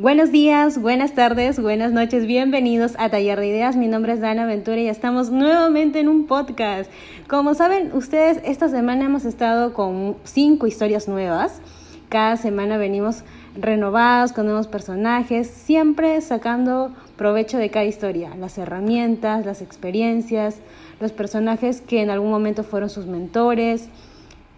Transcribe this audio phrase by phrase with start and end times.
[0.00, 3.74] Buenos días, buenas tardes, buenas noches, bienvenidos a Taller de Ideas.
[3.74, 6.88] Mi nombre es Dana Ventura y estamos nuevamente en un podcast.
[7.26, 11.60] Como saben ustedes, esta semana hemos estado con cinco historias nuevas.
[12.10, 13.24] Cada semana venimos
[13.60, 20.60] renovados con nuevos personajes, siempre sacando provecho de cada historia, las herramientas, las experiencias,
[21.00, 23.88] los personajes que en algún momento fueron sus mentores.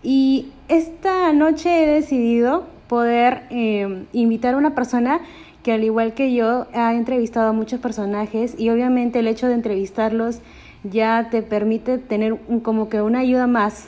[0.03, 5.21] Y esta noche he decidido poder eh, invitar a una persona
[5.63, 9.55] que al igual que yo ha entrevistado a muchos personajes y obviamente el hecho de
[9.55, 10.41] entrevistarlos
[10.83, 13.84] ya te permite tener un, como que una ayuda más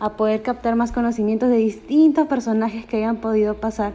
[0.00, 3.94] a poder captar más conocimientos de distintos personajes que hayan podido pasar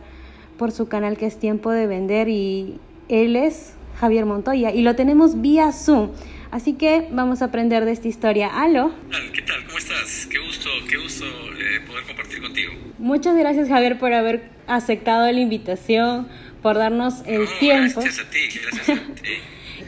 [0.57, 2.79] por su canal que es Tiempo de Vender y
[3.09, 6.09] él es Javier Montoya y lo tenemos vía Zoom.
[6.51, 8.49] Así que vamos a aprender de esta historia.
[8.61, 8.93] ¿Aló?
[9.33, 9.63] ¿Qué tal?
[9.65, 10.27] ¿Cómo estás?
[10.29, 12.73] Qué gusto, qué gusto eh, poder compartir contigo.
[12.99, 16.27] Muchas gracias Javier por haber aceptado la invitación,
[16.61, 18.01] por darnos el tiempo.
[18.01, 19.29] Gracias a ti, gracias a ti.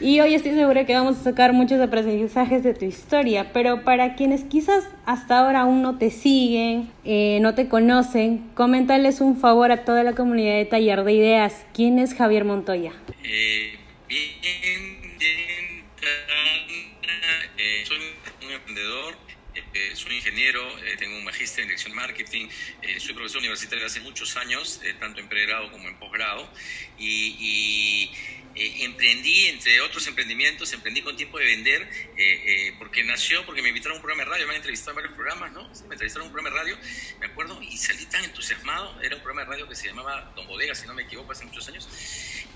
[0.00, 4.14] y hoy estoy segura que vamos a sacar muchos aprendizajes de tu historia, pero para
[4.14, 9.70] quienes quizás hasta ahora aún no te siguen, eh, no te conocen, coméntales un favor
[9.70, 11.66] a toda la comunidad de Taller de Ideas.
[11.74, 12.92] ¿Quién es Javier Montoya?
[13.22, 13.74] Eh,
[14.08, 14.30] bien,
[19.96, 22.48] soy ingeniero, eh, tengo un magíster en dirección marketing,
[22.98, 26.50] soy profesor universitario hace muchos años, tanto en pregrado como en posgrado,
[26.98, 28.10] y,
[28.54, 31.88] emprendí, entre otros emprendimientos, emprendí con tiempo de vender,
[32.78, 35.14] porque nació, porque me invitaron a un programa de radio, me han entrevistado en varios
[35.14, 35.62] programas, ¿no?
[35.88, 36.78] Me entrevistaron en un programa de radio,
[37.18, 40.46] me acuerdo, y salí tan entusiasmado, era un programa de radio que se llamaba Don
[40.46, 41.88] Bodega, si no me equivoco, hace muchos años,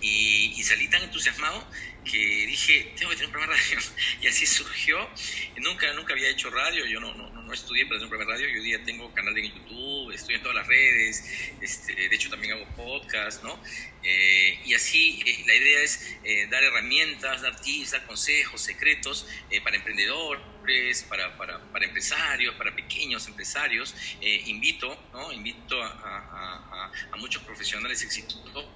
[0.01, 1.67] y, salí tan entusiasmado
[2.05, 3.79] que dije, tengo que tener un programa de radio.
[4.23, 5.09] Y así surgió.
[5.57, 7.15] Nunca, nunca había hecho radio, yo no,
[7.49, 8.47] no estudié un programa radio.
[8.47, 11.25] Yo hoy día tengo canal en YouTube, estoy en todas las redes,
[11.63, 13.59] este, de hecho también hago podcast, ¿no?
[14.03, 19.27] Eh, y así eh, la idea es eh, dar herramientas, dar tips, dar consejos, secretos
[19.65, 23.95] para emprendedores, para, para, para, empresarios, para pequeños empresarios.
[24.21, 25.33] invito, ¿no?
[25.33, 28.67] Invito a, a, muchos profesionales exitosos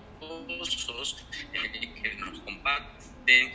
[1.50, 3.52] que nos comparten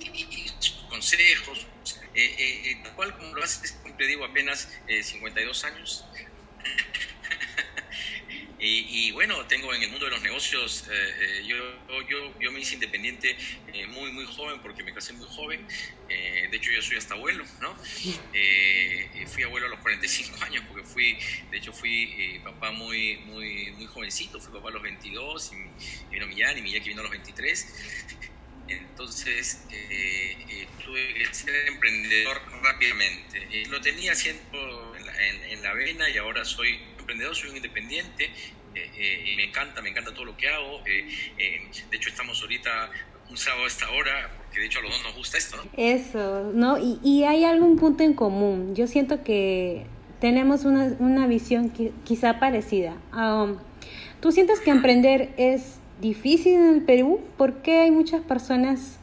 [0.00, 1.66] eh, sus, consejos,
[2.14, 6.04] eh, tal cual como lo hace, siempre digo, apenas 52 años.
[8.58, 12.60] Y, bueno, tengo en el mundo de los negocios, eh, eh, yo, yo, yo, me
[12.60, 13.36] hice independiente
[13.72, 15.66] eh, muy, muy joven porque me casé muy joven.
[16.08, 17.76] de hecho, yo soy hasta abuelo, ¿no?
[19.26, 21.18] fui abuelo a los 45 años porque fui,
[21.50, 24.40] de hecho, fui papá muy, muy, muy jovencito.
[24.40, 27.74] Fui papá a los 22 y, vino Millán y Millán que vino a los 23.
[28.68, 29.64] Entonces,
[30.84, 33.66] tuve que ser emprendedor rápidamente.
[33.68, 38.30] lo tenía haciendo en la, en la vena y ahora soy emprendedor, soy un independiente
[38.76, 40.80] eh, eh, y me encanta, me encanta todo lo que hago.
[40.86, 41.08] Eh,
[41.90, 42.90] de hecho, estamos ahorita
[43.30, 45.62] un sábado a esta hora, porque de hecho a los dos nos gusta esto, ¿no?
[45.76, 46.78] Eso, ¿no?
[46.78, 48.74] Y, y hay algún punto en común.
[48.74, 49.86] Yo siento que
[50.20, 51.72] tenemos una, una visión
[52.04, 52.96] quizá parecida.
[53.12, 53.58] Um,
[54.20, 57.20] ¿Tú sientes que emprender es difícil en el Perú?
[57.36, 58.98] ¿Por qué hay muchas personas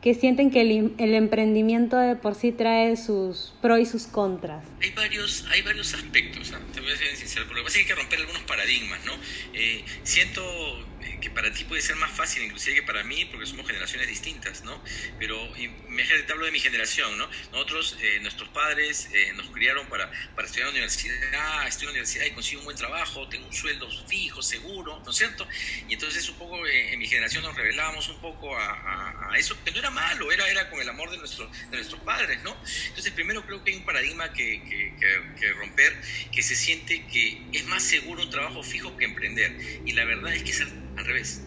[0.00, 4.62] que sienten que el, el, emprendimiento de por sí trae sus pros y sus contras?
[4.82, 6.60] Hay varios, hay varios aspectos, ¿ah?
[6.74, 9.12] te voy a ser sincero, lo que hay que romper algunos paradigmas, ¿no?
[9.54, 10.42] Eh, siento
[11.24, 14.62] que para ti puede ser más fácil inclusive que para mí, porque somos generaciones distintas,
[14.62, 14.84] ¿no?
[15.18, 17.26] Pero imagínate, te hablo de mi generación, ¿no?
[17.50, 21.94] Nosotros, eh, nuestros padres eh, nos criaron para, para estudiar en la universidad, estudio en
[21.94, 25.48] la universidad y consigo un buen trabajo, tengo un sueldo fijo, seguro, ¿no es cierto?
[25.88, 29.56] Y entonces un poco eh, en mi generación nos revelábamos un poco a, a, eso,
[29.64, 32.54] que no era malo, era, era con el amor de, nuestro, de nuestros padres, ¿no?
[32.88, 34.94] Entonces primero creo que hay un paradigma que, que,
[35.40, 35.98] que romper,
[36.30, 39.56] que se siente que es más seguro un trabajo fijo que emprender.
[39.86, 40.60] Y la verdad es que es
[40.96, 41.42] al revés.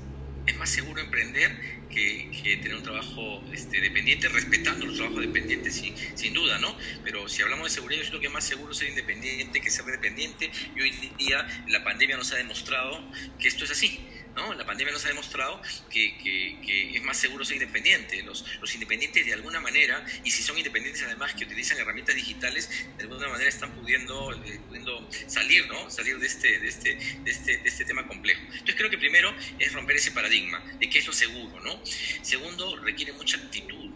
[0.45, 5.83] Es más seguro emprender que, tener un trabajo este, dependiente, respetando los trabajos dependientes,
[6.15, 6.77] sin, duda, ¿no?
[7.03, 9.85] Pero si hablamos de seguridad, yo creo que es más seguro ser independiente que ser
[9.85, 10.49] dependiente.
[10.75, 13.99] Y hoy día la pandemia nos ha demostrado que esto es así.
[14.37, 15.59] La pandemia nos ha demostrado
[15.89, 18.21] que, es más seguro ser independiente.
[18.21, 23.03] Los, independientes de alguna manera, y si son independientes además que utilizan herramientas digitales, de
[23.03, 25.89] alguna manera están pudiendo, eh, pudiendo salir, ¿no?
[25.89, 28.41] Salir de este, de, este, de, este, de este tema complejo.
[28.43, 31.81] Entonces creo que primero es romper ese paradigma de que es lo seguro, ¿no?
[32.21, 33.91] Segundo, requiere mucha actitud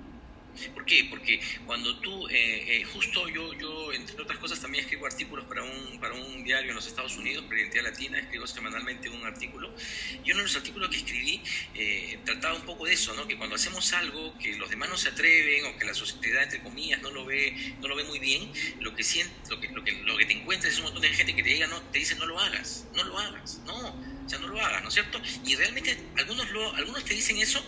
[0.73, 1.07] ¿Por qué?
[1.09, 5.63] Porque cuando tú, eh, eh, justo yo, yo, entre otras cosas, también escribo artículos para
[5.63, 9.73] un, para un diario en los Estados Unidos, Identidad Latina, escribo semanalmente un artículo.
[10.23, 11.41] Y uno de los artículos que escribí
[11.75, 13.27] eh, trataba un poco de eso, ¿no?
[13.27, 16.61] que cuando hacemos algo que los demás no se atreven o que la sociedad, entre
[16.61, 19.83] comillas, no lo ve, no lo ve muy bien, lo que, siente, lo que, lo
[19.83, 21.99] que, lo que te encuentras es un montón de gente que te, diga, no, te
[21.99, 25.21] dice no lo hagas, no lo hagas, no sea, no lo hagas, ¿no es cierto?
[25.45, 27.65] Y realmente algunos, lo, algunos te dicen eso,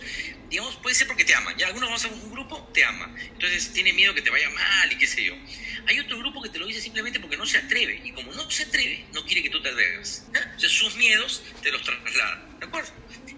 [0.48, 1.56] digamos, puede ser porque te aman.
[1.56, 3.14] Ya algunos vamos a un grupo, te ama.
[3.32, 5.34] Entonces tiene miedo que te vaya mal y qué sé yo.
[5.86, 8.00] Hay otro grupo que te lo dice simplemente porque no se atreve.
[8.04, 10.26] Y como no se atreve, no quiere que tú te atrevas.
[10.26, 12.58] Entonces sus miedos te los trasladan.
[12.58, 12.92] ¿De acuerdo?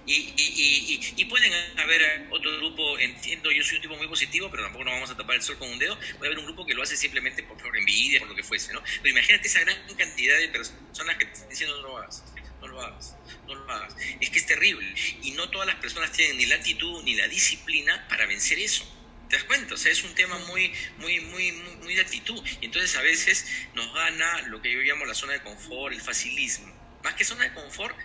[0.06, 4.49] Y, y, y, y, pueden haber otro grupo, entiendo, yo soy un tipo muy positivo,
[4.49, 5.99] pero tampoco nos vamos a tapar el sol con un dedo.
[6.19, 8.72] Puede haber un grupo que lo hace simplemente por, por envidia, por lo que fuese,
[8.72, 8.81] ¿no?
[9.02, 12.22] Pero imagínate esa gran cantidad de personas que te diciendo no lo hagas,
[12.66, 13.16] no lo hagas,
[13.46, 13.94] no lo hagas.
[14.20, 14.94] Es que es terrible.
[15.22, 18.84] Y no todas las personas tienen ni la actitud ni la disciplina para vencer eso.
[19.28, 19.74] ¿Te das cuenta?
[19.74, 22.42] O sea, es un tema muy, muy, muy, muy de actitud.
[22.60, 26.00] Y entonces a veces nos gana lo que yo llamo la zona de confort, el
[26.00, 26.72] facilismo.
[27.02, 27.96] Más que zona de confort,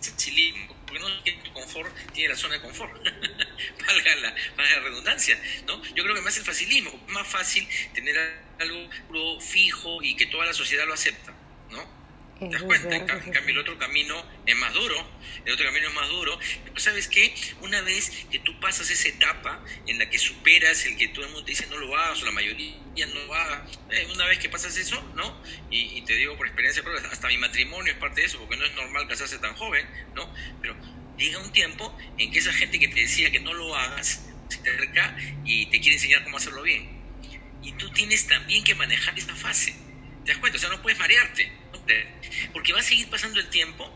[0.00, 2.92] facilismo porque no tiene confort, tiene la zona de confort.
[3.86, 5.82] valga, la, la, redundancia, ¿no?
[5.94, 8.16] Yo creo que más el facilismo, más fácil tener
[8.60, 11.34] algo fijo y que toda la sociedad lo acepta,
[11.70, 12.05] ¿no?
[12.38, 12.94] ¿Te das cuenta?
[12.94, 14.94] En, cambio, el otro camino es más duro,
[15.44, 16.38] el otro camino es más duro.
[16.64, 17.34] Pero ¿sabes qué?
[17.62, 21.30] Una vez que tú pasas esa etapa en la que superas el que todo el
[21.30, 24.38] mundo te dice no lo hagas, o la mayoría no lo haga, eh, una vez
[24.38, 25.42] que pasas eso, ¿no?
[25.70, 28.56] Y, y, te digo por experiencia propia, hasta mi matrimonio es parte de eso, porque
[28.56, 30.30] no es normal casarse tan joven, ¿no?
[30.60, 30.76] Pero
[31.16, 34.58] llega un tiempo en que esa gente que te decía que no lo hagas, se
[34.58, 37.00] te acerca y te quiere enseñar cómo hacerlo bien.
[37.62, 39.74] Y tú tienes también que manejar esta fase.
[40.24, 40.58] ¿Te das cuenta?
[40.58, 41.50] O sea, no puedes marearte
[42.52, 43.90] porque va a seguir pasando el tiempo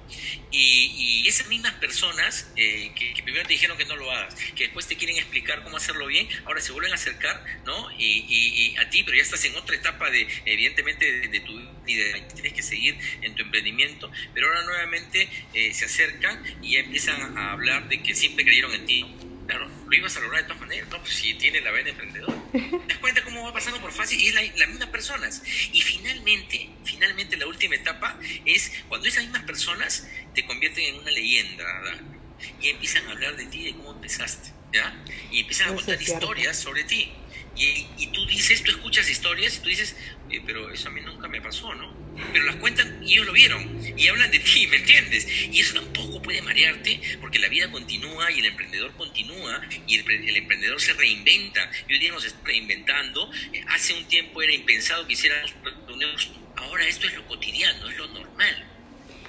[0.50, 4.88] y, esas mismas personas eh, que, primero te dijeron que no lo hagas, que después
[4.88, 7.88] te quieren explicar cómo hacerlo bien, ahora se vuelven a acercar, ¿no?
[7.96, 12.52] Y, a ti, pero ya estás en otra etapa de, evidentemente, de, tu vida, tienes
[12.52, 17.88] que seguir en tu emprendimiento, pero ahora nuevamente eh, se acercan y empiezan a hablar
[17.88, 19.06] de que siempre creyeron en ti,
[19.50, 20.98] claro, lo ibas a lograr de todas maneras, ¿no?
[21.00, 22.32] Pues si tiene la vena emprendedor.
[22.52, 24.20] ¿Te das cuenta cómo va pasando por fácil?
[24.20, 25.42] Y es las mismas personas.
[25.72, 31.10] Y finalmente, finalmente la última etapa es cuando esas mismas personas te convierten en una
[31.10, 32.00] leyenda, ¿verdad?
[32.60, 34.96] Y empiezan a hablar de ti, de cómo empezaste, ¿ya?
[35.32, 37.10] Y empiezan a contar historias sobre ti.
[37.56, 39.96] Y, y, tú dices, tú escuchas historias y tú dices,
[40.46, 41.92] pero eso a mí nunca me pasó, ¿no?
[42.32, 45.26] Pero las cuentan y ellos lo vieron y hablan de ti, ¿me entiendes?
[45.50, 50.36] Y eso tampoco puede marearte porque la vida continúa y el emprendedor continúa y el,
[50.36, 51.70] emprendedor se reinventa.
[51.88, 53.30] Y hoy día nos está reinventando.
[53.68, 55.52] Hace un tiempo era impensado que hiciéramos
[55.86, 56.28] reuniones.
[56.56, 58.66] Ahora esto es lo cotidiano, es lo normal.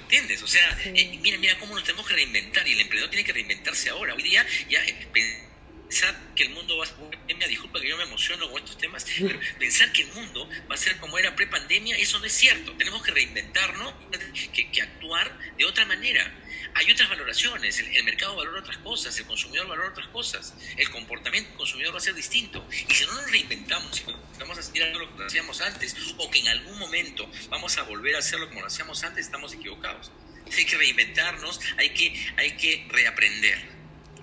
[0.02, 0.42] ¿Entiendes?
[0.42, 3.32] O sea, eh, mira, mira cómo nos tenemos que reinventar y el emprendedor tiene que
[3.32, 4.14] reinventarse ahora.
[4.14, 5.08] Hoy día ya eh,
[5.92, 6.96] pensar que el mundo va a ser,
[7.48, 10.78] disculpa que yo me emociono con estos temas, pero pensar que el mundo va a
[10.78, 12.72] ser como era pre-pandemia, eso no es cierto.
[12.78, 13.92] Tenemos que reinventarnos,
[14.54, 16.32] que, que actuar de otra manera.
[16.74, 21.50] Hay otras valoraciones, el, mercado valora otras cosas, el consumidor valora otras cosas, el comportamiento
[21.50, 22.66] del consumidor va a ser distinto.
[22.88, 24.04] Y si no nos reinventamos, si
[24.40, 28.16] vamos a seguir lo que hacíamos antes, o que en algún momento vamos a volver
[28.16, 30.10] a hacerlo como lo hacíamos antes, estamos equivocados.
[30.56, 33.58] Hay que reinventarnos, hay que, hay que reaprender,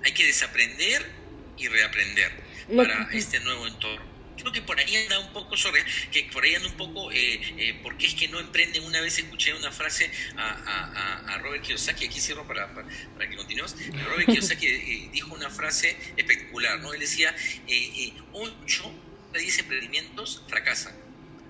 [0.04, 1.19] hay que desaprender
[1.60, 2.32] y reaprender
[2.76, 4.10] para este nuevo entorno.
[4.38, 7.42] Creo que por ahí anda un poco sobre, que por ahí anda un poco, eh,
[7.58, 8.84] eh, porque es que no emprenden.
[8.84, 13.76] Una vez escuché una frase a, a, Robert Kiyosaki, aquí cierro para, para, que continuemos.
[14.06, 16.94] Robert Kiyosaki eh, dijo una frase espectacular, ¿no?
[16.94, 17.36] Él decía,
[17.68, 18.92] eh, 8
[19.34, 20.94] de 10 emprendimientos fracasan.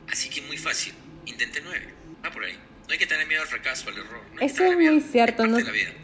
[0.07, 0.93] Así que muy fácil,
[1.25, 1.93] intente 9.
[2.25, 2.57] Va por ahí.
[2.87, 4.23] No hay que tener miedo al fracaso, al error.
[4.41, 5.45] Eso es muy cierto.
[5.45, 5.59] ¿no?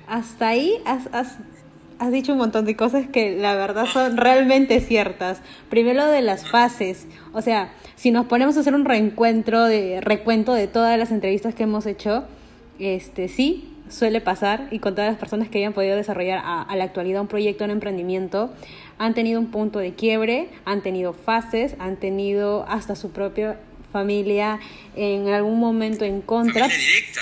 [0.08, 0.80] Hasta ahí
[2.00, 5.42] has dicho un montón de cosas que la verdad son realmente ciertas.
[5.70, 10.54] Primero de las fases, o sea, si nos ponemos a hacer un reencuentro de recuento
[10.54, 12.26] de todas las entrevistas que hemos hecho,
[12.80, 16.84] este sí suele pasar y con todas las personas que hayan podido desarrollar a, la
[16.84, 18.52] actualidad un proyecto, un emprendimiento,
[18.98, 23.60] han tenido un punto de quiebre, han tenido fases, han tenido hasta su propia
[23.92, 24.60] familia
[24.96, 26.68] en algún momento en contra.
[26.68, 27.22] Familia directa.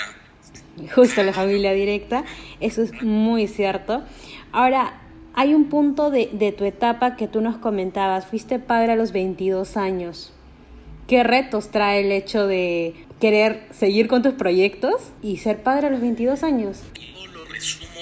[0.94, 2.24] Justo la familia directa,
[2.60, 4.02] eso es muy cierto.
[4.54, 5.00] Ahora,
[5.34, 9.10] hay un punto de, de, tu etapa que tú nos comentabas, fuiste padre a los
[9.10, 10.32] 22 años.
[11.08, 15.90] ¿Qué retos trae el hecho de querer seguir con tus proyectos y ser padre a
[15.90, 16.84] los 22 años?
[16.94, 18.00] Yo lo resumo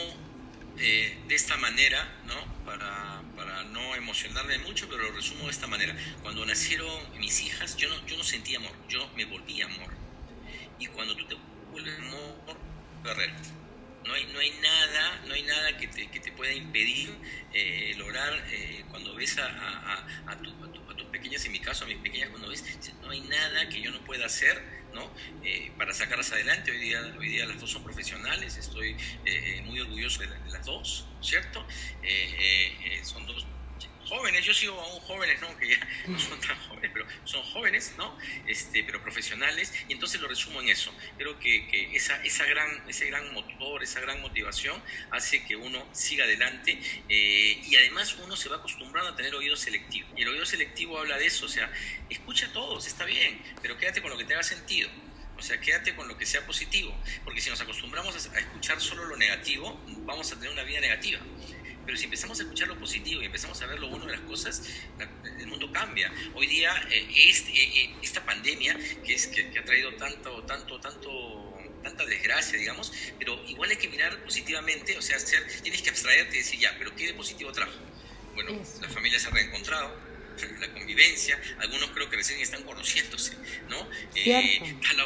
[0.76, 2.34] eh, de esta manera, ¿no?
[2.66, 5.96] Para, para, no emocionarme mucho, pero lo resumo de esta manera.
[6.20, 6.86] Cuando nacieron
[7.18, 9.88] mis hijas, yo no, yo no sentía amor, yo me volví amor.
[10.78, 11.34] Y cuando tú te
[11.72, 12.58] vuelves amor,
[13.02, 13.61] guerrero
[14.04, 17.10] no hay, no hay nada, no hay nada que te, que te pueda impedir
[17.52, 21.84] eh, lograr eh, cuando ves a, a, a, tu, a, tus pequeñas, en mi caso
[21.84, 22.64] a mis pequeñas, cuando ves,
[23.02, 25.10] no hay nada que yo no pueda hacer ¿no?
[25.42, 26.70] Eh, para sacarlas adelante.
[26.70, 28.94] Hoy día, hoy día las dos son profesionales, estoy
[29.64, 31.66] muy orgulloso de, las dos, ¿cierto?
[33.04, 33.46] son dos
[34.04, 35.56] jóvenes, yo sigo aún jóvenes, ¿no?
[35.56, 38.16] Que ya no son tan jóvenes, pero son jóvenes, ¿no?
[38.46, 40.94] Este, pero profesionales, y entonces lo resumo en eso.
[41.16, 45.86] Creo que, que esa, esa gran, ese gran motor, esa gran motivación hace que uno
[45.92, 46.78] siga adelante
[47.08, 50.08] eh, y además uno se va acostumbrando a tener oído selectivo.
[50.16, 51.70] Y el oído selectivo habla de eso, o sea,
[52.10, 54.90] escucha a todos, está bien, pero quédate con lo que te haga sentido.
[55.36, 59.06] O sea, quédate con lo que sea positivo, porque si nos acostumbramos a escuchar solo
[59.06, 61.20] lo negativo, vamos a tener una vida negativa.
[61.84, 64.20] Pero si empezamos a escuchar lo positivo y empezamos a ver lo bueno de las
[64.22, 64.62] cosas,
[65.38, 66.12] el mundo cambia.
[66.34, 70.80] Hoy día, eh, este, eh, eh, esta pandemia que, es, que, ha traído tanto, tanto,
[70.80, 75.90] tanto, tanta desgracia, digamos, pero igual hay que mirar positivamente, o sea, hacer, tienes que
[75.90, 77.72] abstraerte y decir, ya, pero ¿qué de positivo trajo?
[78.34, 79.94] Bueno, la familia se ha reencontrado,
[80.60, 83.36] la convivencia, algunos creo que recién están conociéndose,
[83.68, 83.88] ¿no?
[84.14, 85.04] Eh, da, la,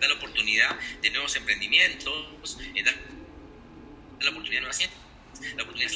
[0.00, 2.92] da, la, oportunidad de nuevos emprendimientos, eh, da
[4.20, 4.80] la oportunidad de nuevas
[5.56, 5.90] la oportunidad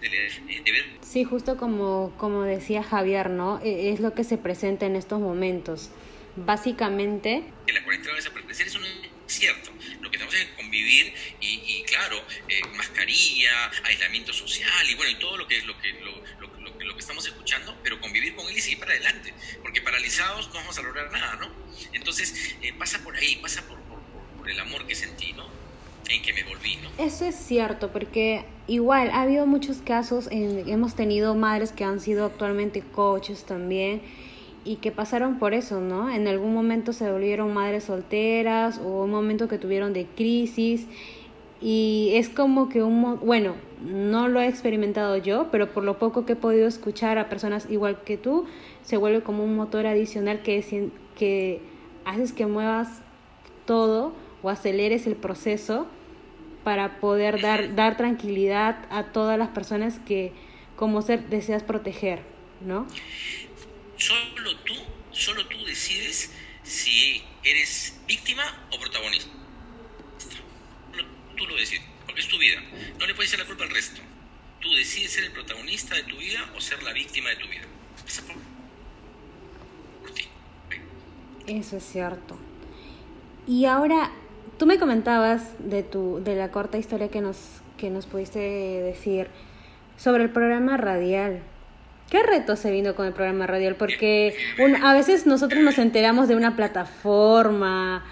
[0.00, 0.84] de, leer, eh, de ver.
[1.02, 3.60] Sí, justo como, como decía Javier, ¿no?
[3.62, 5.90] E, es lo que se presenta en estos momentos.
[6.36, 7.44] Básicamente...
[7.66, 8.92] Que la cuarentena va a desaparecer, eso no es
[9.26, 9.70] cierto.
[10.00, 12.16] Lo que tenemos es convivir y, y claro,
[12.48, 16.48] eh, mascarilla, aislamiento social y bueno, y todo lo que es lo que, lo,
[16.88, 20.54] lo que estamos escuchando, pero convivir con él y seguir para adelante, porque paralizados no
[20.54, 21.50] vamos a lograr nada, ¿no?
[21.92, 24.00] Entonces, eh, pasa por ahí, pasa por, por,
[24.36, 25.48] por, el amor que sentí, ¿no?
[26.08, 27.04] En que me volví, ¿no?
[27.04, 32.00] Eso es cierto, porque igual ha habido muchos casos, en, hemos tenido madres que han
[32.00, 34.00] sido actualmente coaches también,
[34.64, 36.10] y que pasaron por eso, ¿no?
[36.10, 40.86] En algún momento se volvieron madres solteras o un momento que tuvieron de crisis
[41.60, 46.26] y es como que un, bueno, no lo he experimentado yo, pero por lo poco
[46.26, 48.44] que he podido escuchar a personas igual que tú,
[48.82, 51.62] se vuelve como un motor adicional que, que
[52.04, 53.00] haces que muevas
[53.64, 54.12] todo
[54.42, 55.86] o aceleres el proceso
[56.64, 60.32] para poder dar, dar tranquilidad a todas las personas que
[60.76, 62.22] como ser deseas proteger,
[62.60, 62.86] ¿no?
[63.96, 64.74] Solo tú,
[65.10, 69.30] solo tú decides si eres víctima o protagonista.
[71.36, 71.82] Tú lo decides
[72.18, 72.60] es tu vida.
[72.98, 74.00] No le puedes echar la culpa al resto.
[74.60, 77.62] Tú decides ser el protagonista de tu vida o ser la víctima de tu vida.
[81.46, 82.38] Eso es cierto.
[83.46, 84.10] Y ahora,
[84.56, 87.38] tú me comentabas de, tu, de la corta historia que nos,
[87.76, 89.28] que nos pudiste decir
[89.96, 91.40] sobre el programa radial.
[92.10, 93.74] ¿Qué reto se vino con el programa radial?
[93.76, 94.34] Porque
[94.82, 98.04] a veces nosotros nos enteramos de una plataforma,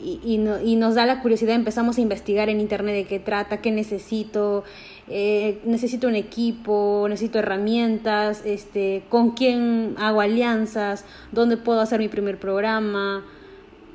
[0.00, 3.72] y, y, nos da la curiosidad, empezamos a investigar en internet de qué trata, qué
[3.72, 4.64] necesito,
[5.08, 12.08] eh, necesito un equipo, necesito herramientas, este, con quién hago alianzas, dónde puedo hacer mi
[12.08, 13.24] primer programa,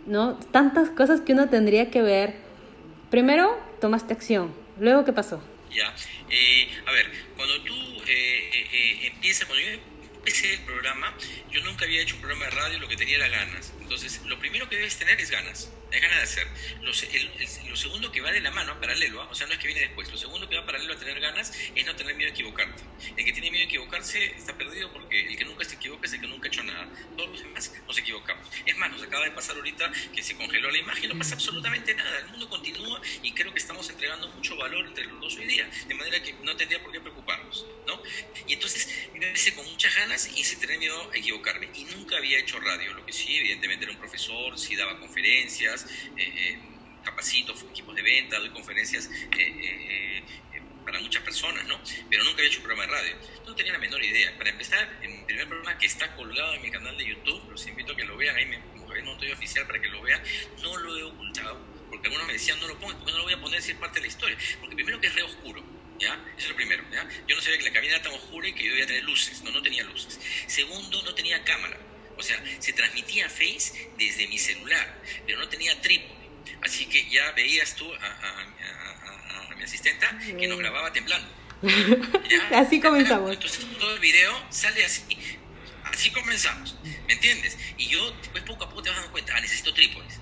[0.05, 0.35] ¿no?
[0.51, 2.35] Tantas cosas que uno tendría que ver.
[3.09, 5.41] Primero, tomaste acción, luego, ¿qué pasó?
[5.71, 5.93] Ya,
[6.29, 7.73] eh, a ver, cuando tú
[8.07, 9.92] eh, empiezas, cuando yo
[10.23, 11.13] empecé el programa,
[11.51, 13.73] yo nunca había hecho un programa de radio, lo que tenía era ganas.
[13.81, 16.47] Entonces, lo primero que debes tener es ganas es ganas de hacer.
[16.81, 19.27] Lo, segundo que va de la mano, paralelo, ¿ah?
[19.29, 21.53] o sea, no es que viene después, lo segundo que va paralelo a tener ganas
[21.75, 22.83] es no tener miedo a equivocarte.
[23.15, 26.13] El que tiene miedo a equivocarse está perdido porque el que nunca se equivoca es
[26.13, 26.89] el que nunca ha hecho nada.
[27.15, 28.47] Todos los demás nos equivocamos.
[28.65, 31.93] Es más, nos acaba de pasar ahorita que se congeló la imagen, no pasa absolutamente
[31.93, 32.19] nada.
[32.19, 35.69] El mundo continúa y creo que estamos entregando mucho valor entre los dos hoy día,
[35.87, 38.01] de manera que no tendría por qué preocuparnos, ¿no?
[38.47, 38.87] Y entonces,
[39.55, 41.69] con muchas ganas y sin tener miedo a equivocarme.
[41.75, 45.85] Y nunca había hecho radio, lo que sí, evidentemente era un profesor, sí daba conferencias,
[46.17, 46.59] eh, eh,
[47.03, 50.23] capacito equipos de venta, doy conferencias eh,
[50.85, 51.79] para muchas personas, ¿no?
[52.09, 53.17] Pero nunca había hecho un programa de radio.
[53.45, 54.37] No tenía la menor idea.
[54.37, 57.65] Para empezar, en mi primer programa que está colgado en mi canal de YouTube, los
[57.67, 60.21] invito a que lo vean, ahí me Javier Montoya Oficial para que lo vean,
[60.61, 63.33] no lo he ocultado, porque algunos me decían, no lo pongas, porque no lo voy
[63.33, 64.37] a poner si es parte de la historia.
[64.59, 65.63] Porque primero que es re oscuro,
[66.03, 66.13] ¿ya?
[66.37, 67.07] Eso es lo primero, ¿ya?
[67.27, 69.03] Yo no sabía que la cabina era tan oscura y que yo iba a tener
[69.03, 70.19] luces, no, no tenía luces.
[70.47, 71.77] Segundo, no tenía cámara.
[72.17, 76.23] O sea, se transmitía Face desde mi celular, pero no tenía trípode.
[76.61, 81.27] Así que ya veías tú a, mi asistenta que nos grababa temblando.
[82.55, 83.31] así comenzamos.
[83.31, 85.03] Entonces todo el video sale así.
[85.85, 86.75] Así comenzamos,
[87.07, 87.57] ¿me entiendes?
[87.77, 90.19] Y yo después poco a poco te vas dando cuenta, ah, necesito trípodes.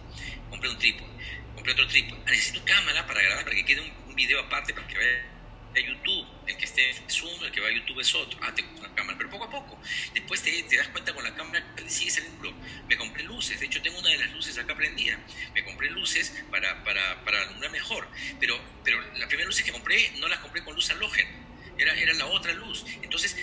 [0.50, 1.10] Compré un trípode,
[1.56, 2.22] compré otro trípode.
[2.26, 5.31] Ah, necesito cámara para grabar, para que quede un, un video aparte, para que vea
[5.74, 8.40] de YouTube, el que esté es uno, el que va a YouTube es otro.
[8.42, 9.80] Ah, te una cámara, pero poco a poco.
[10.13, 12.54] Después te, das cuenta con la cámara sigue saliendo.
[12.88, 15.20] Me compré luces, de hecho tengo una de las luces acá prendida.
[15.54, 18.08] Me compré luces para, para, para alumbrar mejor.
[18.40, 21.30] Pero, pero las primeras luces que compré no las compré con luz halógena,
[21.78, 22.86] era, era la otra luz.
[23.01, 23.38] Entonces,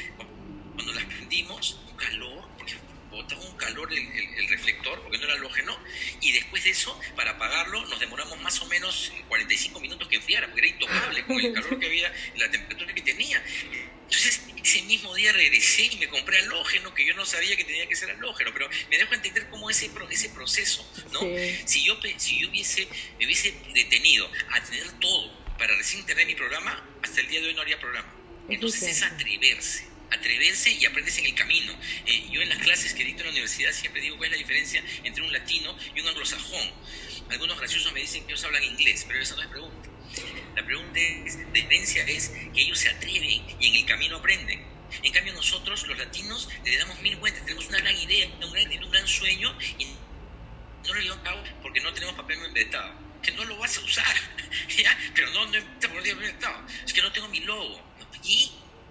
[0.74, 2.48] cuando las prendimos, un calor,
[3.10, 5.78] botaba un calor el, el, reflector, porque no era halógeno,
[6.20, 10.46] y después de eso, para apagarlo, nos demoramos más o menos 45 minutos que enfriara,
[10.46, 13.42] porque era intocable con el calor que había, la temperatura que tenía.
[14.04, 17.86] Entonces, ese mismo día regresé y me compré halógeno, que yo no sabía que tenía
[17.86, 21.20] que ser halógeno, pero me dejo entender cómo ese, ese proceso, ¿no?
[21.66, 26.34] Si, yo, si yo hubiese, me hubiese detenido a tener todo para recién tener mi
[26.34, 28.14] programa, hasta el día de hoy no haría programa.
[28.48, 31.72] Entonces es atreverse atreverse y aprendes en el camino.
[32.06, 34.38] Eh, yo en las clases que dicto en la universidad siempre digo cuál es la
[34.38, 36.70] diferencia entre un latino y un anglosajón.
[37.30, 39.90] Algunos graciosos me dicen que ellos hablan inglés, pero esa no es pregunta.
[40.56, 44.64] La pregunta es, la diferencia es que ellos se atreven y en el camino aprenden.
[45.02, 48.84] En cambio nosotros, los latinos, le damos mil vueltas, tenemos una gran idea, un gran,
[48.84, 52.94] un gran sueño y no lo llevamos a cabo porque no tenemos papel inventado.
[53.22, 54.16] Que no lo vas a usar,
[54.76, 54.96] ¿ya?
[55.14, 56.36] Pero no, no por el
[56.84, 57.82] Es que no tengo mi logo.
[58.24, 58.50] Y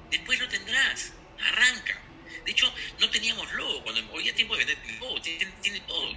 [0.09, 1.13] después lo tendrás.
[1.39, 2.01] Arranca.
[2.47, 3.83] De hecho, no teníamos logo.
[3.83, 6.15] Cuando hoy ya tiempo de vender logo, tiene, tiene, todo.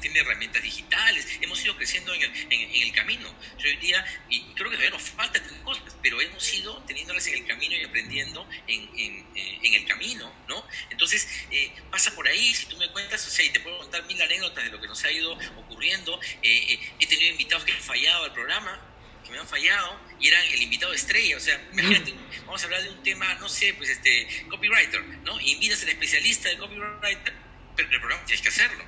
[0.00, 1.26] Tiene herramientas digitales.
[1.40, 3.34] Hemos ido creciendo en el, en, el camino.
[3.58, 7.26] Yo hoy día, y creo que todavía nos falta tener cosas, pero hemos ido teniéndolas
[7.26, 10.64] en el camino y aprendiendo en, en, eh, en el camino, ¿no?
[10.90, 12.54] Entonces, eh, pasa por ahí.
[12.54, 14.86] Si tú me cuentas, o sea, y te puedo contar mil anécdotas de lo que
[14.86, 16.20] nos ha ido ocurriendo.
[16.42, 18.91] Eh, he tenido invitados que han fallado al programa
[19.32, 21.36] me han fallado y eran el invitado estrella.
[21.36, 22.14] O sea, imagínate,
[22.46, 25.40] vamos a hablar de un tema, no sé, pues este, copywriter, ¿no?
[25.40, 27.32] invitas al especialista de copywriter,
[27.74, 28.84] pero el programa tienes que hacerlo.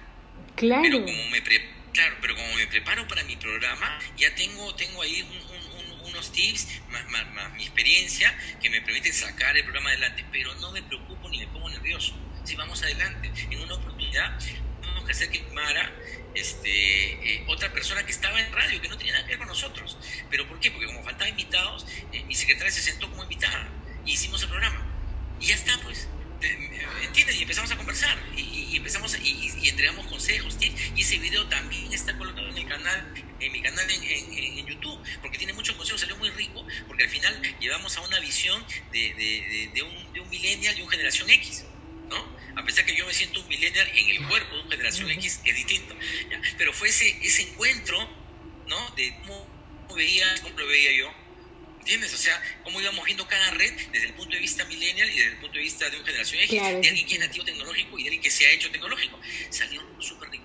[0.55, 0.83] Claro.
[0.83, 5.27] Pero como me, claro, pero como me preparo para mi programa, ya tengo, tengo ahí
[6.05, 10.25] unos tips, más, más, mi experiencia, que me permiten sacar el programa adelante.
[10.31, 12.15] Pero no me preocupo ni me pongo nervioso.
[12.45, 14.39] Si vamos adelante, en una oportunidad,
[15.05, 15.93] que hacer que Mara
[16.35, 19.49] este, eh, otra persona que estaba en radio, que no tenía nada que ver con
[19.49, 19.97] nosotros.
[20.31, 20.71] ¿Pero por qué?
[20.71, 23.69] Porque como faltaban invitados, eh, mi secretaria se sentó como invitada
[24.05, 24.85] y hicimos el programa.
[25.41, 26.09] Y ya está, pues.
[27.03, 27.37] ¿Entiendes?
[27.37, 32.49] Y empezamos a conversar y, empezamos y, entregamos consejos, y ese video también está colocado
[32.51, 36.67] en el canal, en mi canal en, YouTube, porque tiene muchos consejos, salió muy rico,
[36.87, 38.63] porque al final llevamos a una visión
[38.93, 41.65] de, de, de, un, de un millennial y un generación X.
[42.57, 45.41] A pesar que yo me siento un millennial en el cuerpo de una generación X,
[45.45, 45.97] es distinto.
[46.57, 47.99] Pero fue ese, ese encuentro,
[48.67, 48.91] ¿no?
[48.97, 51.25] De cómo, veía, cómo lo veía yo.
[51.81, 52.15] ¿Entiendes?
[52.15, 55.33] O sea, cómo íbamos viendo cada red desde el punto de vista millennial y desde
[55.33, 58.03] el punto de vista de una generación X, de alguien que es nativo tecnológico y
[58.05, 59.21] de alguien que se ha hecho tecnológico.
[59.51, 60.45] Salió súper rico.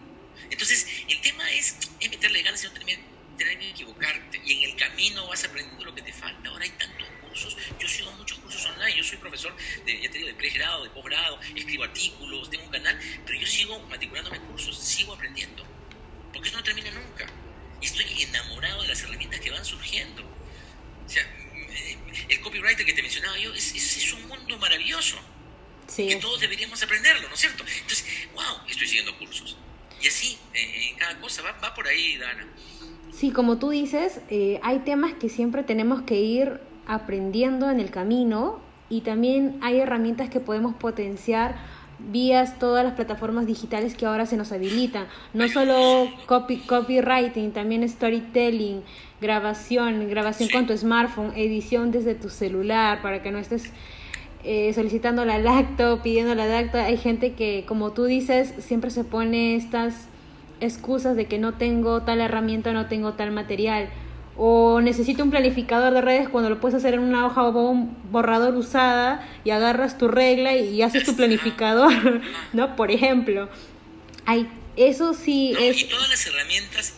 [0.50, 3.00] Entonces, el tema es, es meterle ganas y no tener,
[3.38, 4.41] tener que equivocarte.
[4.43, 6.50] Y en el camino vas aprendiendo lo que te falta.
[6.50, 7.56] Ahora hay tantos cursos.
[7.80, 8.98] Yo sigo muchos cursos online.
[8.98, 9.56] Yo soy profesor
[9.89, 13.47] de, ya te digo, de pregrado, de posgrado, escribo artículos, tengo un canal, pero yo
[13.47, 15.65] sigo matriculándome en cursos, sigo aprendiendo.
[16.34, 17.25] Porque eso no termina nunca.
[17.82, 20.23] Y estoy enamorado de las herramientas que van surgiendo.
[20.23, 21.97] O sea, eh,
[22.30, 25.17] el copywriter que te mencionaba yo es, es, un mundo maravilloso.
[25.95, 27.63] que todos deberíamos aprenderlo, ¿no es cierto?
[27.63, 29.58] Entonces, wow, estoy siguiendo cursos.
[30.02, 32.47] Y así, eh, en cada cosa, va, va por ahí, Dana.
[33.12, 37.91] Sí, como tú dices, eh, hay temas que siempre tenemos que ir aprendiendo en el
[37.91, 41.56] camino y también hay herramientas que podemos potenciar
[42.12, 45.06] vías todas las plataformas digitales que ahora se nos habilitan.
[45.34, 48.82] No solo copy, copywriting, también storytelling,
[49.21, 53.71] grabación, grabación con tu smartphone, edición desde tu celular para que no estés
[54.43, 56.78] eh, solicitando la lacto, pidiendo la lacto.
[56.78, 60.08] Hay gente que, como tú dices, siempre se pone estas
[60.62, 63.89] excusas de que no tengo tal herramienta, no tengo tal material
[64.41, 68.10] o necesito un planificador de redes cuando lo puedes hacer en una hoja o un
[68.10, 72.21] borrador usada y agarras tu regla y haces tu planificador,
[72.54, 72.78] ¿no?
[72.78, 73.49] Por ejemplo,
[74.25, 74.47] hay,
[74.78, 75.82] eso sí es...
[75.82, 76.93] Y todas las herramientas,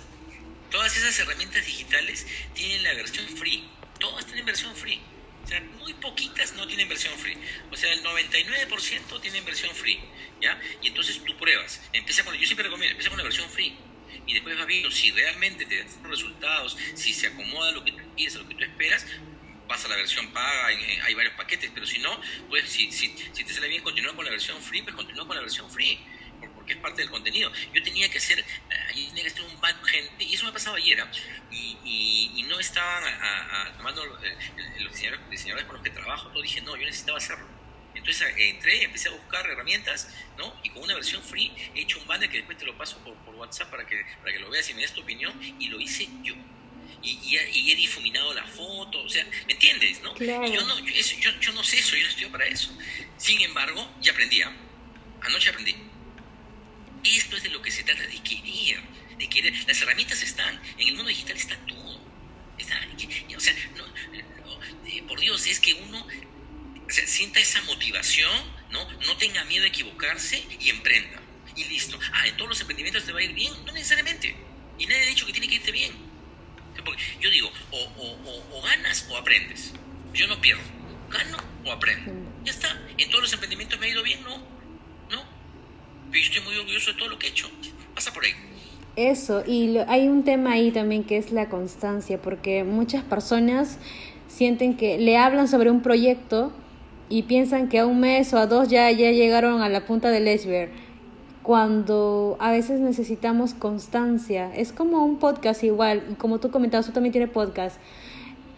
[0.70, 3.68] todas esas herramientas digitales tienen la versión free,
[4.00, 5.02] todas tienen versión free.
[5.44, 7.38] O sea, muy poquitas no tienen versión free.
[7.72, 10.00] O sea, el 99% tienen versión free,
[10.40, 10.60] ¿ya?
[10.84, 11.82] Y entonces tú pruebas.
[11.92, 13.76] Empieza con, yo siempre recomiendo, empieza con la versión free
[14.26, 18.04] y después vas viendo si realmente te dan resultados, si se acomoda lo que tú
[18.16, 19.06] quieres, a lo que tú esperas,
[19.68, 22.20] vas a la versión paga, hay varios paquetes, pero si no,
[22.50, 25.36] pues si, si, si te sale bien continuar con la versión free, pues continúa con
[25.36, 26.00] la versión free
[26.56, 27.52] porque es parte del contenido.
[27.74, 28.44] Yo tenía que hacer,
[28.90, 31.12] ahí tenía que hacer un baño gente, y eso me pasaba ayer, ¿ah?
[31.52, 33.04] y, y, no estaban
[33.78, 34.38] tomando eh,
[34.80, 34.94] los
[35.30, 37.61] diseñadores, con los que trabajo, todo dije, no, yo necesitaba hacerlo
[37.94, 40.54] entonces eh, entré, empecé a buscar herramientas, ¿no?
[40.64, 43.16] Y con una versión free he hecho un banner que después te lo paso por,
[43.18, 45.80] por WhatsApp para que, para que lo veas y me des tu opinión, y lo
[45.80, 46.36] hice yo.
[47.04, 50.02] Y, y, he difuminado la foto, o sea, ¿me entiendes?
[50.02, 50.16] ¿no?
[50.20, 52.78] yo, no yo, yo, no sé eso, yo no estoy para eso.
[53.18, 54.54] Sin embargo, ya aprendí, ¿ah?
[55.22, 55.76] anoche aprendí.
[57.04, 58.82] Esto es de lo que se trata, de querer,
[59.18, 59.54] de querer.
[59.68, 62.00] Las herramientas están, en el mundo digital está todo.
[62.60, 62.80] Está,
[63.36, 63.86] o sea, no,
[64.86, 66.06] eh, por Dios, es que uno
[66.92, 68.32] sienta esa motivación,
[68.72, 68.90] ¿no?
[68.92, 71.22] No tenga miedo a equivocarse y emprenda.
[71.56, 72.00] Y listo.
[72.14, 73.54] Ah, en todos los emprendimientos te va a ir bien.
[73.66, 74.36] No necesariamente.
[74.78, 75.92] Y nadie ha dicho que tiene que irte bien.
[76.86, 79.74] Porque yo digo, o, o, o, ganas o aprendes.
[80.14, 80.64] Yo no pierdo.
[81.10, 82.12] gano o aprendo.
[82.44, 82.70] Ya está.
[82.98, 84.38] En todos los emprendimientos me ha ido bien, ¿no?
[85.10, 85.24] ¿No?
[86.12, 87.52] Pero yo estoy muy orgulloso de todo lo que he hecho.
[87.94, 88.34] Pasa por ahí.
[88.96, 93.78] Eso, y hay un tema ahí también que es la constancia, porque muchas personas
[94.28, 96.54] sienten que le hablan sobre un proyecto
[97.12, 100.10] y piensan que a un mes o a dos ya, ya llegaron a la punta
[100.10, 100.70] del iceberg
[101.44, 104.56] cuando a veces necesitamos constancia.
[104.56, 107.78] Es como un podcast igual, y como tú comentabas, tú también tienes podcast.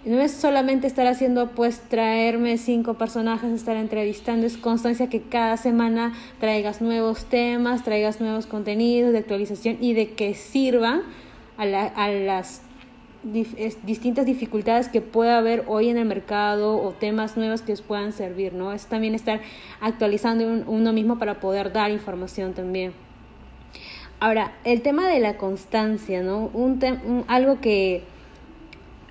[0.06, 5.56] No es solamente estar haciendo, pues, traerme cinco personajes, estar entrevistando, es constancia que cada
[5.56, 11.04] semana traigas nuevos temas, traigas nuevos contenidos de actualización y de que sirvan
[11.58, 12.62] a, la, a las
[13.24, 18.12] distintas dificultades que pueda haber hoy en el mercado o temas nuevos que os puedan
[18.12, 18.74] servir, ¿no?
[18.74, 19.40] Es también estar
[19.80, 22.94] actualizando uno mismo para poder dar información también.
[24.20, 26.50] Ahora, el tema de la constancia, ¿no?
[26.54, 26.80] Un,
[27.28, 28.04] algo que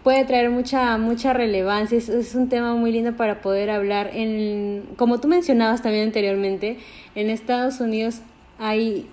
[0.03, 4.11] puede traer mucha mucha relevancia, es, es, un tema muy lindo para poder hablar.
[4.13, 6.79] En, como tú mencionabas también anteriormente,
[7.15, 8.21] en Estados Unidos
[8.59, 9.07] hay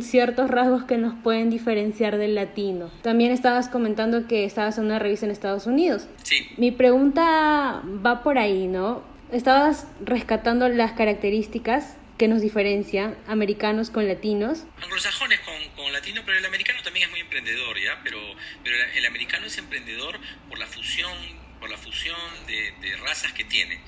[0.00, 2.90] ciertos rasgos que nos pueden diferenciar del latino.
[3.02, 6.06] También estabas comentando que estabas en una revista en Estados Unidos.
[6.22, 6.48] Sí.
[6.56, 9.02] Mi pregunta va por ahí, ¿no?
[9.30, 14.64] Estabas rescatando las características que nos diferencian americanos con latinos.
[14.82, 18.00] Anglosajones con, con latinos, pero el americano también es muy emprendedor, ¿ya?
[18.04, 18.18] Pero,
[18.62, 21.12] pero el americano es emprendedor por la fusión,
[21.58, 23.80] por la fusión de, de razas que tiene,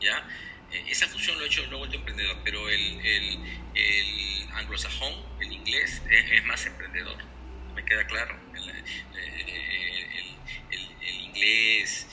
[0.00, 0.22] ¿ya?
[0.72, 3.38] Eh, esa fusión lo ha hecho, ha vuelto emprendedor, pero el, el,
[3.74, 7.18] el anglosajón, el inglés, es, más emprendedor,
[7.74, 8.38] me queda claro.
[8.54, 8.70] El,
[11.00, 12.11] el, inglés, el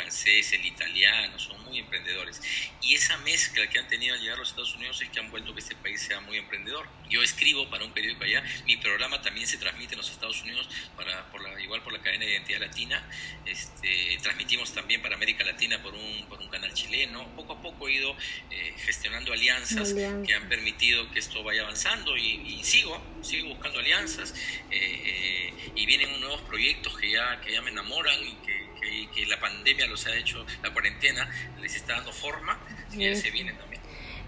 [0.00, 2.40] francés, el italiano, son muy emprendedores.
[2.82, 5.30] Y esa mezcla que han tenido al llegar a los Estados Unidos es que han
[5.30, 6.88] vuelto que este país sea muy emprendedor.
[7.08, 10.68] Yo escribo para un periódico allá, mi programa también se transmite en los Estados Unidos,
[10.96, 13.06] para, por la, igual por la cadena de identidad latina.
[13.44, 17.28] Este, transmitimos también para América Latina por un, por un canal chileno.
[17.36, 18.16] Poco a poco he ido
[18.50, 24.34] eh, gestionando alianzas que han permitido que esto vaya avanzando y, sigo, sigo buscando alianzas
[24.70, 28.69] eh, eh, y vienen nuevos proyectos que ya, que ya me enamoran y que,
[29.14, 31.28] que, la pandemia los ha hecho, la cuarentena
[31.60, 32.58] les está dando forma
[32.92, 33.80] y ya se vienen también.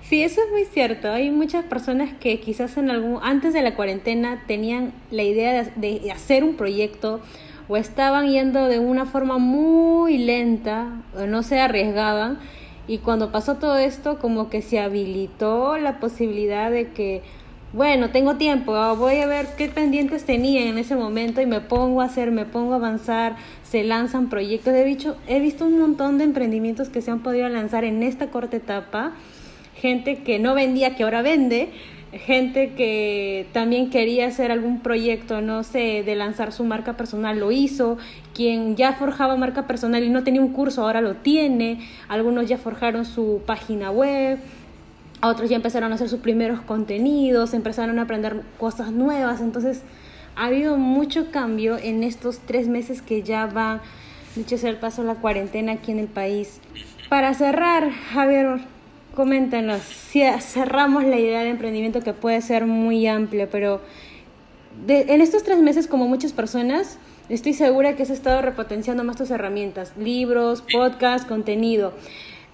[0.03, 1.11] Sí, eso es muy cierto.
[1.11, 6.12] Hay muchas personas que quizás en algún antes de la cuarentena tenían la idea de,
[6.12, 7.22] hacer un proyecto
[7.68, 12.38] o estaban yendo de una forma muy lenta o no se arriesgaban
[12.88, 17.22] y cuando pasó todo esto como que se habilitó la posibilidad de que
[17.73, 22.03] bueno, tengo tiempo, voy a ver qué pendientes tenía en ese momento y me pongo
[22.03, 24.75] a hacer, me pongo a avanzar, se lanzan proyectos.
[24.75, 28.27] He visto, he visto un montón de emprendimientos que se han podido lanzar en esta
[28.27, 29.13] corta etapa.
[29.75, 31.71] Gente que no vendía, que ahora vende,
[32.13, 37.53] gente que también quería hacer algún proyecto, no sé, de lanzar su marca personal, lo
[37.53, 37.97] hizo,
[38.35, 42.59] quien ya forjaba marca personal y no tenía un curso, ahora lo tiene, algunos ya
[42.59, 44.39] forjaron su página web,
[45.31, 49.83] otros ya empezaron a hacer sus primeros contenidos, empezaron a aprender cosas nuevas, entonces
[50.35, 53.81] ha habido mucho cambio en estos tres meses que ya va,
[54.35, 56.61] dicho sea el paso, la cuarentena aquí en el país.
[57.09, 58.61] Para cerrar, Javier,
[59.15, 59.83] Coméntanos,
[60.41, 63.83] cerramos la idea de emprendimiento que puede ser muy amplia, pero
[64.89, 69.31] en estos tres meses, como muchas personas, estoy segura que has estado repotenciando más tus
[69.31, 71.93] herramientas, libros, podcast, contenido.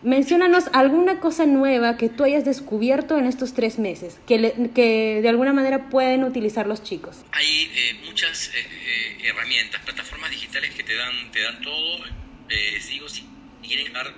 [0.03, 5.29] Menciónanos alguna cosa nueva que tú hayas descubierto en estos tres meses, que, que de
[5.29, 7.25] alguna manera pueden utilizar los chicos.
[7.33, 12.05] Hay eh, muchas eh, eh, herramientas, plataformas digitales que te dan, te dan todo.
[12.49, 13.27] les digo, si
[13.63, 14.15] quieren dar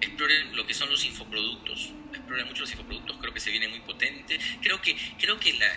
[0.00, 3.80] exploren lo que son los infoproductos, exploren mucho los infoproductos, creo que se viene muy
[3.80, 5.68] potente, creo que, creo que la,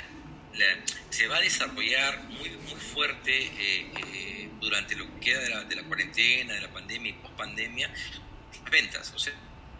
[1.09, 5.63] se va a desarrollar muy, muy fuerte eh, eh, durante lo que queda de la,
[5.63, 7.93] de la, cuarentena, de la pandemia y post-pandemia,
[8.73, 9.33] ventas, o sea,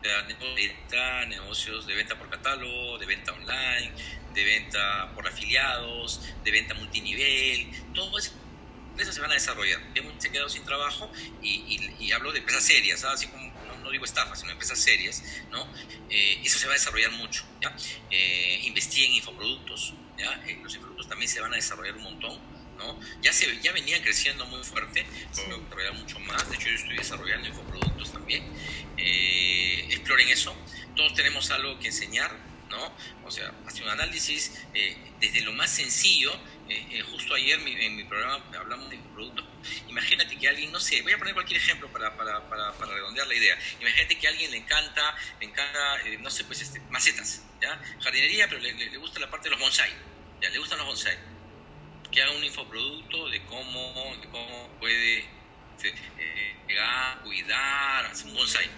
[0.04, 3.92] de negocios de venta por catálogo, de venta online,
[4.34, 8.32] de venta por afiliados, de venta multinivel, todo eso
[9.12, 9.82] se van a desarrollar.
[10.20, 13.52] Se quedado sin trabajo y, hablo de empresas serias, así como
[13.84, 15.68] no digo estafas, sino empresas serias, ¿no?
[16.10, 17.76] Eh, eso se va a desarrollar mucho, ¿ya?
[18.10, 20.32] Eh, investiguen infoproductos, ¿ya?
[20.48, 22.40] Eh, los infoproductos también se van a desarrollar un montón,
[22.84, 23.00] ¿no?
[23.22, 26.98] Ya, se, ya venían creciendo muy fuerte, pero desarrollar mucho más, de hecho yo estoy
[26.98, 28.44] desarrollando infoproductos también.
[28.98, 30.56] Eh, exploren eso,
[30.96, 32.32] todos tenemos algo que enseñar,
[32.70, 32.94] ¿no?
[33.26, 34.52] O sea, hacer un análisis
[35.20, 36.32] desde lo más sencillo,
[37.12, 39.46] justo ayer en mi programa hablamos de productos
[39.88, 43.28] Imagínate que alguien, no sé, voy a poner cualquier ejemplo para, para, para, para redondear
[43.28, 43.58] la idea.
[43.80, 47.80] Imagínate que a alguien le encanta, le encanta, eh, no sé, pues este, macetas, ¿ya?
[48.02, 49.92] Jardinería, pero le, le, gusta la parte de los bonsai,
[50.42, 50.50] ¿ya?
[50.50, 51.18] Le gustan los bonsai.
[52.14, 55.26] Que haga un infoproducto de cómo, de cómo puede
[55.76, 56.56] este, eh,
[57.24, 58.70] cuidar, hacer un bonsai.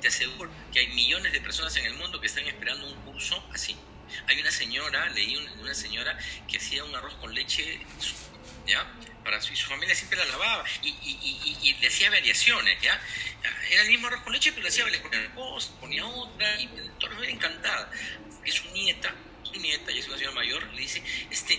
[0.00, 3.46] te aseguro que hay millones de personas en el mundo que están esperando un curso
[3.52, 3.76] así.
[4.26, 7.78] Hay una señora, leí una señora que hacía un arroz con leche,
[8.66, 8.90] ¿ya?
[9.22, 12.98] Para su, y su familia siempre la lavaba y, y, y, le hacía variaciones, ¿ya?
[13.70, 15.72] Era el mismo arroz con leche, pero le hacía le ponía una cosa,
[16.14, 17.90] otra, y toda la encantada.
[18.42, 19.14] Que su nieta,
[19.52, 21.58] su nieta, ya es una señora mayor, le dice, este,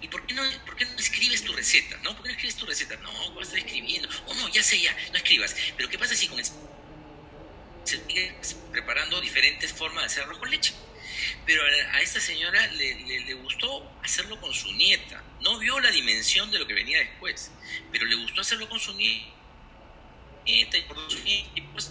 [0.00, 1.96] ¿y, por, qué no, por qué no escribes tu receta?
[1.98, 2.14] ¿No?
[2.14, 2.96] ¿Por qué no escribes tu receta?
[2.96, 4.08] No, vas a estar escribiendo.
[4.26, 5.56] O oh, no, ya sé, ya, no escribas.
[5.76, 6.38] Pero ¿qué pasa si con
[7.84, 8.34] se sigue
[8.72, 10.72] preparando diferentes formas de hacer arroz con leche.
[11.46, 15.22] Pero a, esta señora le, gustó hacerlo con su nieta.
[15.40, 17.50] No vio la dimensión de lo que venía después,
[17.92, 19.34] pero le gustó hacerlo con su nieta
[20.46, 20.64] y
[21.62, 21.82] por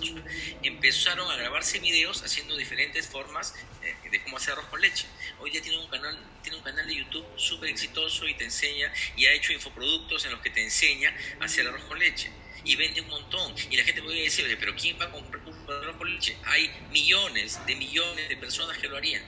[0.61, 5.05] empezaron a grabarse videos haciendo diferentes formas eh, de cómo hacer arroz con leche.
[5.39, 8.91] Hoy día tiene un canal, tiene un canal de YouTube súper exitoso y te enseña
[9.17, 12.31] y ha hecho infoproductos en los que te enseña a hacer arroz con leche
[12.63, 13.55] y vende un montón.
[13.69, 16.37] Y la gente puede decir, pero ¿quién va a comprar un por leche?
[16.45, 19.23] Hay millones de millones de personas que lo harían.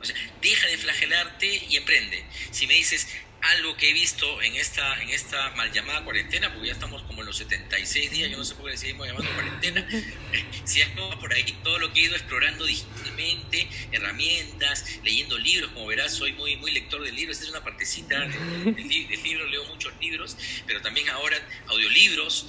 [0.00, 2.24] O sea, deja de flagelarte y emprende.
[2.52, 3.08] Si me dices
[3.42, 7.22] algo que he visto en esta, en esta mal llamada cuarentena, porque ya estamos como
[7.22, 9.86] en los 76 días, yo no sé por qué le seguimos llamando cuarentena,
[10.64, 15.86] si algo por ahí, todo lo que he ido explorando digitalmente, herramientas, leyendo libros, como
[15.86, 19.64] verás, soy muy, muy lector de libros, esta es una partecita del, del libro, leo
[19.66, 21.36] muchos libros, pero también ahora
[21.68, 22.46] audiolibros,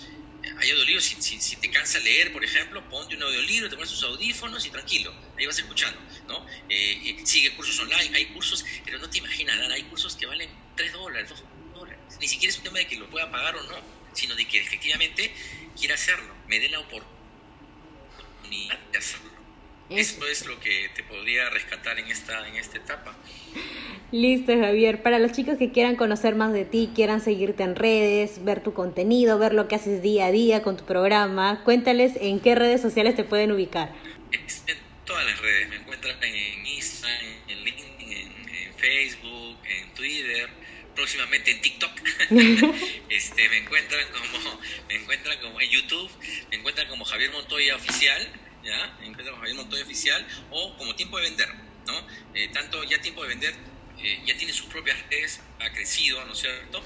[0.59, 4.03] hay audiolibros, si, si, te cansa leer, por ejemplo, ponte un audiolibro, te pones tus
[4.03, 6.45] audífonos y tranquilo, ahí vas escuchando, ¿no?
[6.69, 10.93] Eh, sigue cursos online, hay cursos, pero no te imaginas, hay cursos que valen 3
[10.93, 11.99] dólares, 2 dólares.
[12.19, 13.75] Ni siquiera es un tema de que lo pueda pagar o no,
[14.13, 15.33] sino de que efectivamente
[15.77, 19.31] quiera hacerlo, me dé la oportunidad de hacerlo.
[19.89, 23.15] Eso es lo que te podría rescatar en esta, en esta etapa.
[24.11, 25.01] Listo, Javier.
[25.01, 28.73] Para los chicos que quieran conocer más de ti, quieran seguirte en redes, ver tu
[28.73, 32.81] contenido, ver lo que haces día a día con tu programa, cuéntales en qué redes
[32.81, 33.93] sociales te pueden ubicar.
[34.31, 35.69] En todas las redes.
[35.69, 40.49] Me encuentran en Instagram, en LinkedIn, en, Facebook, en Twitter,
[40.93, 41.91] próximamente en TikTok.
[43.09, 46.11] este, me encuentran como, me encuentran como en YouTube,
[46.49, 48.27] me encuentran como Javier Montoya Oficial
[48.63, 48.97] ¿ya?
[49.03, 51.49] En como Javier Montoya Oficial o como Tiempo de Vender,
[51.87, 51.93] ¿no?
[52.33, 53.53] Eh, tanto ya Tiempo de Vender
[54.03, 56.83] eh, ya tiene sus propias redes, ha crecido, ¿no es cierto?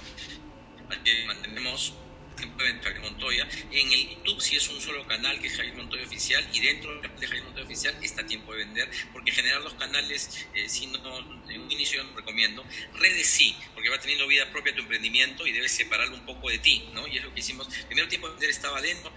[1.03, 1.93] que mantenemos
[2.37, 3.47] de Vender Javier Montoya.
[3.71, 7.01] En el YouTube sí es un solo canal que es Javier Montoya Oficial y dentro
[7.01, 11.17] de Javier Montoya Oficial está Tiempo de Vender, porque generar los canales, eh, si no,
[11.49, 12.65] en un inicio yo no recomiendo.
[12.93, 16.59] Redes sí, porque va teniendo vida propia tu emprendimiento y debes separarlo un poco de
[16.59, 17.07] ti, ¿no?
[17.07, 17.67] Y es lo que hicimos.
[17.87, 19.11] Primero Tiempo de Vender estaba dentro,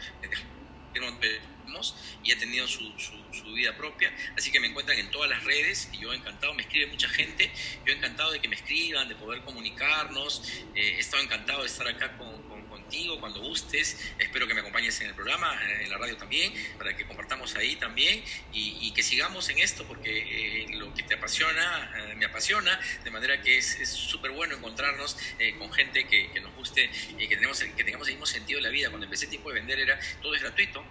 [2.25, 4.15] y ha tenido su, su, vida propia.
[4.37, 7.51] Así que me encuentran en todas las redes y yo encantado, me escribe mucha gente,
[7.85, 10.43] yo encantado de que me escriban, de poder comunicarnos,
[10.75, 15.01] eh, he estado encantado de estar acá con, contigo cuando gustes, espero que me acompañes
[15.01, 19.03] en el programa, eh, en la radio también, para que compartamos ahí también y, que
[19.03, 23.89] sigamos en esto porque eh, lo que te apasiona, me apasiona, de manera que es
[23.89, 25.17] súper bueno encontrarnos
[25.59, 28.65] con gente que, que, nos guste y que, tenemos, que tengamos el mismo sentido de
[28.65, 28.89] la vida.
[28.89, 30.85] Cuando empecé tiempo de vender era todo es gratuito,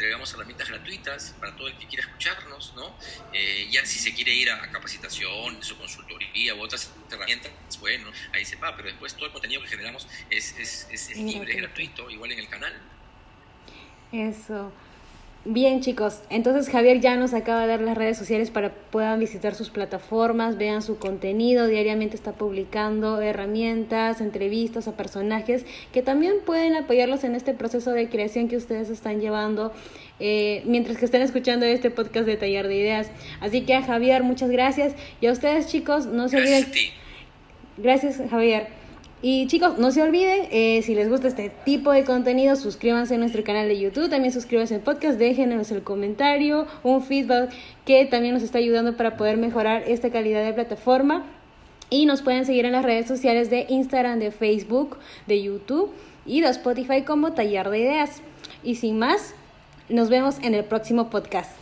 [0.00, 2.96] entregamos herramientas gratuitas para todo el que quiera escucharnos, ¿no?
[3.34, 8.46] Eh, ya si se quiere ir a, capacitación, su consultoría u otras herramientas, bueno, ahí
[8.46, 12.08] se va, pero después todo el contenido que generamos es, es, es libre, es gratuito,
[12.08, 12.72] igual en el canal.
[14.10, 14.72] Eso.
[15.46, 19.18] Bien chicos, entonces Javier ya nos acaba de dar las redes sociales para que puedan
[19.18, 26.34] visitar sus plataformas, vean su contenido, diariamente está publicando herramientas, entrevistas a personajes que también
[26.44, 29.72] pueden apoyarlos en este proceso de creación que ustedes están llevando
[30.18, 33.10] eh, mientras que están escuchando este podcast de Taller de Ideas.
[33.40, 36.66] Así que a Javier, muchas gracias y a ustedes chicos, no se olviden...
[37.78, 38.79] Gracias Javier.
[39.22, 43.18] Y chicos, no se olviden, eh, si les gusta este tipo de contenido, suscríbanse a
[43.18, 47.50] nuestro canal de YouTube, también suscríbanse al podcast, déjenos el comentario, un feedback
[47.84, 51.26] que también nos está ayudando para poder mejorar esta calidad de plataforma.
[51.90, 55.92] Y nos pueden seguir en las redes sociales de Instagram, de Facebook, de YouTube
[56.24, 58.22] y de Spotify como Taller de Ideas.
[58.62, 59.34] Y sin más,
[59.90, 61.59] nos vemos en el próximo podcast.